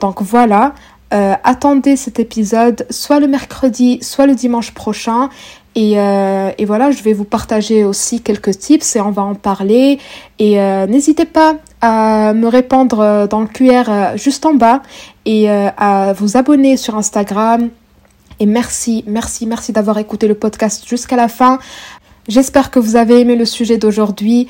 Donc 0.00 0.22
voilà, 0.22 0.74
euh, 1.14 1.34
attendez 1.44 1.96
cet 1.96 2.18
épisode 2.18 2.86
soit 2.90 3.20
le 3.20 3.28
mercredi, 3.28 3.98
soit 4.02 4.26
le 4.26 4.34
dimanche 4.34 4.72
prochain. 4.72 5.30
Et, 5.74 5.92
et, 5.92 6.64
voilà, 6.66 6.90
je 6.90 7.02
vais 7.02 7.14
vous 7.14 7.24
partager 7.24 7.82
aussi 7.82 8.20
quelques 8.20 8.58
tips 8.58 8.94
et 8.94 9.00
on 9.00 9.10
va 9.10 9.22
en 9.22 9.34
parler. 9.34 9.98
Et 10.38 10.56
n'hésitez 10.86 11.24
pas 11.24 11.54
à 11.80 12.34
me 12.34 12.46
répondre 12.46 13.26
dans 13.26 13.40
le 13.40 13.46
QR 13.46 14.14
juste 14.16 14.44
en 14.44 14.52
bas 14.52 14.82
et 15.24 15.48
à 15.48 16.12
vous 16.12 16.36
abonner 16.36 16.76
sur 16.76 16.94
Instagram. 16.94 17.70
Et 18.42 18.46
merci, 18.46 19.04
merci, 19.06 19.46
merci 19.46 19.70
d'avoir 19.72 19.98
écouté 19.98 20.26
le 20.26 20.34
podcast 20.34 20.82
jusqu'à 20.84 21.14
la 21.14 21.28
fin. 21.28 21.60
J'espère 22.26 22.72
que 22.72 22.80
vous 22.80 22.96
avez 22.96 23.20
aimé 23.20 23.36
le 23.36 23.44
sujet 23.44 23.78
d'aujourd'hui. 23.78 24.48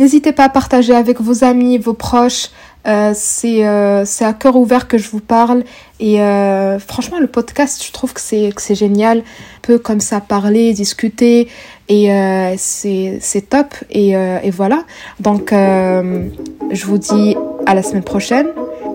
N'hésitez 0.00 0.32
pas 0.32 0.44
à 0.44 0.48
partager 0.48 0.94
avec 0.94 1.20
vos 1.20 1.44
amis, 1.44 1.76
vos 1.76 1.92
proches. 1.92 2.48
Euh, 2.88 3.12
c'est 3.14 3.68
euh, 3.68 4.06
c'est 4.06 4.24
à 4.24 4.32
cœur 4.32 4.56
ouvert 4.56 4.88
que 4.88 4.96
je 4.96 5.10
vous 5.10 5.20
parle. 5.20 5.62
Et 6.00 6.22
euh, 6.22 6.78
franchement 6.78 7.18
le 7.18 7.26
podcast 7.26 7.84
je 7.86 7.92
trouve 7.92 8.14
que 8.14 8.20
c'est 8.22 8.74
génial. 8.74 9.18
Un 9.18 9.22
peu 9.60 9.78
comme 9.78 10.00
ça 10.00 10.22
parler 10.22 10.72
discuter. 10.72 11.48
Et 11.90 12.08
c'est 12.56 13.50
top. 13.50 13.74
Et, 13.90 14.12
et 14.12 14.50
voilà. 14.50 14.84
Donc 15.20 15.50
je 15.52 16.86
vous 16.86 16.98
dis 16.98 17.36
à 17.66 17.74
la 17.74 17.82
semaine 17.82 18.02
prochaine. 18.02 18.46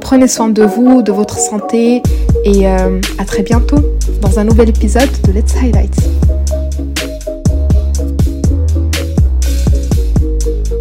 Prenez 0.02 0.28
soin 0.28 0.50
de 0.50 0.64
vous 0.64 1.04
de 1.04 1.12
votre 1.12 1.38
santé. 1.38 2.02
Et 2.46 2.66
à 2.66 3.26
très 3.28 3.44
bientôt 3.44 3.78
dans 4.22 4.40
un 4.40 4.44
nouvel 4.44 4.70
épisode 4.70 5.10
de 5.28 5.34
Let's 5.34 5.56
Highlight 5.56 6.35